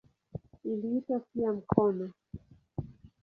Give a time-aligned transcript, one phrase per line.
[0.63, 2.11] Iliitwa pia "mkono".